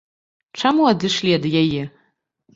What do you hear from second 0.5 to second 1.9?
Чаму адышлі ад яе?